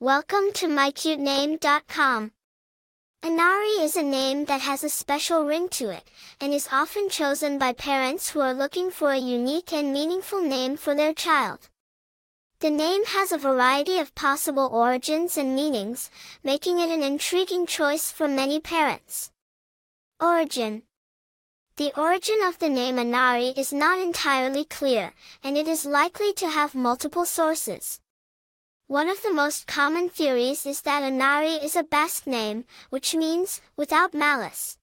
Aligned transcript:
Welcome 0.00 0.52
to 0.54 0.68
mycutename.com. 0.68 2.30
Anari 3.20 3.82
is 3.82 3.96
a 3.96 4.02
name 4.04 4.44
that 4.44 4.60
has 4.60 4.84
a 4.84 4.88
special 4.88 5.44
ring 5.44 5.68
to 5.70 5.90
it, 5.90 6.04
and 6.40 6.54
is 6.54 6.68
often 6.70 7.08
chosen 7.08 7.58
by 7.58 7.72
parents 7.72 8.30
who 8.30 8.38
are 8.38 8.54
looking 8.54 8.92
for 8.92 9.10
a 9.10 9.18
unique 9.18 9.72
and 9.72 9.92
meaningful 9.92 10.40
name 10.40 10.76
for 10.76 10.94
their 10.94 11.12
child. 11.12 11.68
The 12.60 12.70
name 12.70 13.06
has 13.06 13.32
a 13.32 13.38
variety 13.38 13.98
of 13.98 14.14
possible 14.14 14.68
origins 14.72 15.36
and 15.36 15.56
meanings, 15.56 16.12
making 16.44 16.78
it 16.78 16.90
an 16.90 17.02
intriguing 17.02 17.66
choice 17.66 18.12
for 18.12 18.28
many 18.28 18.60
parents. 18.60 19.32
Origin 20.20 20.84
The 21.74 21.92
origin 22.00 22.38
of 22.44 22.60
the 22.60 22.68
name 22.68 22.98
Anari 22.98 23.58
is 23.58 23.72
not 23.72 23.98
entirely 23.98 24.64
clear, 24.64 25.12
and 25.42 25.58
it 25.58 25.66
is 25.66 25.84
likely 25.84 26.32
to 26.34 26.48
have 26.48 26.76
multiple 26.76 27.24
sources. 27.24 27.98
One 28.88 29.10
of 29.10 29.20
the 29.20 29.34
most 29.34 29.66
common 29.66 30.08
theories 30.08 30.64
is 30.64 30.80
that 30.80 31.02
Anari 31.02 31.62
is 31.62 31.76
a 31.76 31.82
Basque 31.82 32.26
name, 32.26 32.64
which 32.88 33.14
means, 33.14 33.60
without 33.76 34.14
malice. 34.14 34.78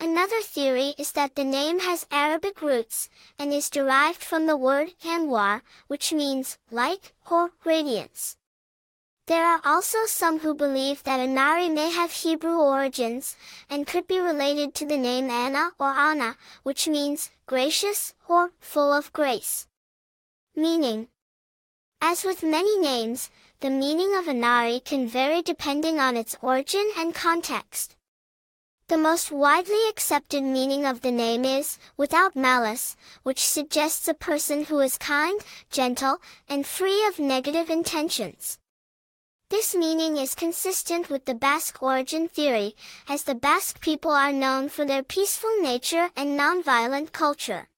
Another 0.00 0.42
theory 0.42 0.94
is 0.98 1.12
that 1.12 1.36
the 1.36 1.44
name 1.44 1.78
has 1.78 2.04
Arabic 2.10 2.60
roots, 2.60 3.08
and 3.38 3.52
is 3.52 3.70
derived 3.70 4.20
from 4.20 4.46
the 4.46 4.56
word 4.56 4.94
Anwar, 5.04 5.62
which 5.86 6.12
means, 6.12 6.58
light, 6.72 7.12
or 7.30 7.52
radiance. 7.64 8.36
There 9.28 9.46
are 9.46 9.60
also 9.64 9.98
some 10.06 10.40
who 10.40 10.52
believe 10.52 11.04
that 11.04 11.20
Anari 11.20 11.72
may 11.72 11.92
have 11.92 12.10
Hebrew 12.10 12.58
origins, 12.58 13.36
and 13.70 13.86
could 13.86 14.08
be 14.08 14.18
related 14.18 14.74
to 14.74 14.84
the 14.84 14.98
name 14.98 15.30
Anna 15.30 15.70
or 15.78 15.90
Anna, 15.90 16.36
which 16.64 16.88
means, 16.88 17.30
gracious, 17.46 18.14
or 18.28 18.50
full 18.58 18.92
of 18.92 19.12
grace. 19.12 19.68
Meaning, 20.56 21.06
as 22.04 22.24
with 22.24 22.42
many 22.42 22.76
names, 22.80 23.30
the 23.60 23.70
meaning 23.70 24.12
of 24.16 24.24
Anari 24.24 24.84
can 24.84 25.06
vary 25.06 25.40
depending 25.40 26.00
on 26.00 26.16
its 26.16 26.36
origin 26.42 26.90
and 26.98 27.14
context. 27.14 27.94
The 28.88 28.98
most 28.98 29.30
widely 29.30 29.88
accepted 29.88 30.42
meaning 30.42 30.84
of 30.84 31.02
the 31.02 31.12
name 31.12 31.44
is, 31.44 31.78
without 31.96 32.34
malice, 32.34 32.96
which 33.22 33.46
suggests 33.46 34.08
a 34.08 34.14
person 34.14 34.64
who 34.64 34.80
is 34.80 34.98
kind, 34.98 35.40
gentle, 35.70 36.18
and 36.48 36.66
free 36.66 37.06
of 37.06 37.20
negative 37.20 37.70
intentions. 37.70 38.58
This 39.48 39.72
meaning 39.72 40.16
is 40.16 40.34
consistent 40.34 41.08
with 41.08 41.26
the 41.26 41.34
Basque 41.34 41.80
origin 41.80 42.26
theory, 42.26 42.74
as 43.08 43.22
the 43.22 43.36
Basque 43.36 43.80
people 43.80 44.10
are 44.10 44.32
known 44.32 44.68
for 44.68 44.84
their 44.84 45.04
peaceful 45.04 45.54
nature 45.60 46.10
and 46.16 46.38
nonviolent 46.38 47.12
culture. 47.12 47.68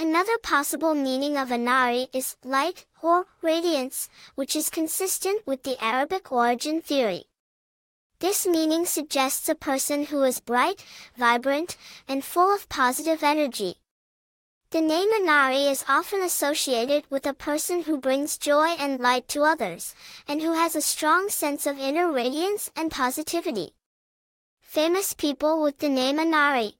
Another 0.00 0.38
possible 0.38 0.94
meaning 0.94 1.36
of 1.36 1.50
Anari 1.50 2.08
is 2.14 2.38
light 2.42 2.86
or 3.02 3.26
radiance, 3.42 4.08
which 4.34 4.56
is 4.56 4.70
consistent 4.70 5.46
with 5.46 5.62
the 5.62 5.76
Arabic 5.78 6.32
origin 6.32 6.80
theory. 6.80 7.24
This 8.18 8.46
meaning 8.46 8.86
suggests 8.86 9.46
a 9.50 9.54
person 9.54 10.06
who 10.06 10.22
is 10.22 10.40
bright, 10.40 10.82
vibrant, 11.18 11.76
and 12.08 12.24
full 12.24 12.50
of 12.54 12.70
positive 12.70 13.22
energy. 13.22 13.74
The 14.70 14.80
name 14.80 15.12
Anari 15.12 15.70
is 15.70 15.84
often 15.86 16.22
associated 16.22 17.04
with 17.10 17.26
a 17.26 17.34
person 17.34 17.82
who 17.82 18.00
brings 18.00 18.38
joy 18.38 18.68
and 18.78 19.00
light 19.00 19.28
to 19.28 19.42
others, 19.42 19.94
and 20.26 20.40
who 20.40 20.54
has 20.54 20.74
a 20.74 20.80
strong 20.80 21.28
sense 21.28 21.66
of 21.66 21.78
inner 21.78 22.10
radiance 22.10 22.70
and 22.74 22.90
positivity. 22.90 23.74
Famous 24.62 25.12
people 25.12 25.62
with 25.62 25.76
the 25.80 25.90
name 25.90 26.16
Anari 26.16 26.76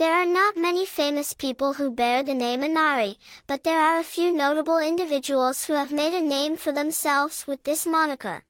there 0.00 0.14
are 0.14 0.24
not 0.24 0.56
many 0.56 0.86
famous 0.86 1.34
people 1.34 1.74
who 1.74 1.90
bear 1.90 2.22
the 2.22 2.32
name 2.32 2.62
Anari, 2.62 3.16
but 3.46 3.64
there 3.64 3.78
are 3.78 3.98
a 3.98 4.02
few 4.02 4.32
notable 4.32 4.78
individuals 4.78 5.66
who 5.66 5.74
have 5.74 5.92
made 5.92 6.14
a 6.14 6.22
name 6.22 6.56
for 6.56 6.72
themselves 6.72 7.46
with 7.46 7.62
this 7.64 7.84
moniker. 7.84 8.42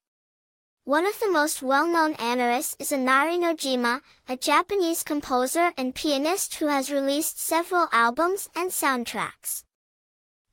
One 0.84 1.04
of 1.04 1.18
the 1.18 1.28
most 1.28 1.60
well-known 1.60 2.14
Anaris 2.14 2.76
is 2.78 2.92
Inari 2.92 3.36
Nojima, 3.36 4.00
a 4.28 4.36
Japanese 4.36 5.02
composer 5.02 5.72
and 5.76 5.92
pianist 5.92 6.54
who 6.54 6.68
has 6.68 6.92
released 6.92 7.40
several 7.40 7.88
albums 7.90 8.48
and 8.54 8.70
soundtracks. 8.70 9.64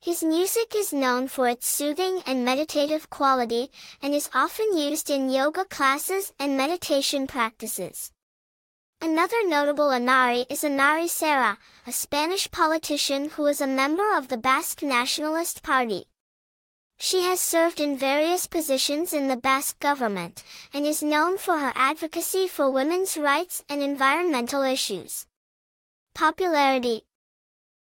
His 0.00 0.24
music 0.24 0.74
is 0.74 0.92
known 0.92 1.28
for 1.28 1.46
its 1.46 1.68
soothing 1.68 2.22
and 2.26 2.44
meditative 2.44 3.08
quality, 3.08 3.70
and 4.02 4.16
is 4.16 4.30
often 4.34 4.76
used 4.76 5.10
in 5.10 5.30
yoga 5.30 5.64
classes 5.64 6.32
and 6.40 6.56
meditation 6.56 7.28
practices. 7.28 8.10
Another 9.00 9.46
notable 9.46 9.90
Anari 9.90 10.44
is 10.50 10.64
Anari 10.64 11.08
Serra, 11.08 11.56
a 11.86 11.92
Spanish 11.92 12.50
politician 12.50 13.28
who 13.28 13.46
is 13.46 13.60
a 13.60 13.66
member 13.66 14.16
of 14.16 14.26
the 14.26 14.36
Basque 14.36 14.82
Nationalist 14.82 15.62
Party. 15.62 16.06
She 16.98 17.22
has 17.22 17.38
served 17.38 17.78
in 17.78 17.96
various 17.96 18.48
positions 18.48 19.12
in 19.12 19.28
the 19.28 19.36
Basque 19.36 19.78
government, 19.78 20.42
and 20.74 20.84
is 20.84 21.00
known 21.00 21.38
for 21.38 21.58
her 21.58 21.72
advocacy 21.76 22.48
for 22.48 22.72
women's 22.72 23.16
rights 23.16 23.62
and 23.68 23.82
environmental 23.82 24.62
issues. 24.62 25.26
Popularity 26.12 27.02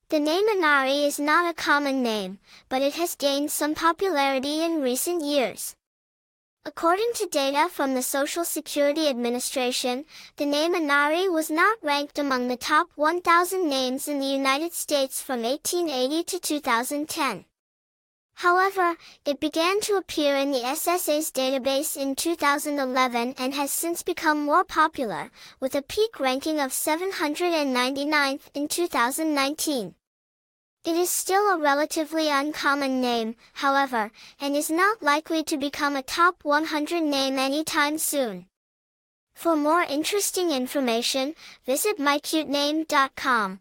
The 0.08 0.18
name 0.18 0.48
Anari 0.48 1.06
is 1.06 1.20
not 1.20 1.50
a 1.50 1.54
common 1.54 2.02
name, 2.02 2.38
but 2.70 2.80
it 2.80 2.94
has 2.94 3.16
gained 3.16 3.50
some 3.50 3.74
popularity 3.74 4.62
in 4.64 4.80
recent 4.80 5.22
years. 5.22 5.76
According 6.64 7.10
to 7.14 7.26
data 7.26 7.68
from 7.68 7.94
the 7.94 8.02
Social 8.02 8.44
Security 8.44 9.08
Administration, 9.08 10.04
the 10.36 10.46
name 10.46 10.74
Anari 10.74 11.28
was 11.28 11.50
not 11.50 11.82
ranked 11.82 12.20
among 12.20 12.46
the 12.46 12.56
top 12.56 12.88
1,000 12.94 13.68
names 13.68 14.06
in 14.06 14.20
the 14.20 14.26
United 14.26 14.72
States 14.72 15.20
from 15.20 15.42
1880 15.42 16.22
to 16.22 16.38
2010. 16.38 17.46
However, 18.34 18.96
it 19.26 19.40
began 19.40 19.80
to 19.80 19.96
appear 19.96 20.36
in 20.36 20.52
the 20.52 20.60
SSA's 20.60 21.32
database 21.32 21.96
in 21.96 22.14
2011 22.14 23.34
and 23.38 23.54
has 23.54 23.72
since 23.72 24.04
become 24.04 24.44
more 24.44 24.62
popular, 24.62 25.32
with 25.58 25.74
a 25.74 25.82
peak 25.82 26.20
ranking 26.20 26.60
of 26.60 26.70
799th 26.70 28.50
in 28.54 28.68
2019. 28.68 29.96
It 30.84 30.96
is 30.96 31.10
still 31.10 31.48
a 31.48 31.58
relatively 31.58 32.28
uncommon 32.28 33.00
name, 33.00 33.36
however, 33.52 34.10
and 34.40 34.56
is 34.56 34.68
not 34.68 35.00
likely 35.00 35.44
to 35.44 35.56
become 35.56 35.94
a 35.94 36.02
top 36.02 36.42
100 36.42 37.02
name 37.04 37.38
anytime 37.38 37.98
soon. 37.98 38.46
For 39.32 39.54
more 39.54 39.82
interesting 39.82 40.50
information, 40.50 41.36
visit 41.64 41.98
mycutename.com. 41.98 43.60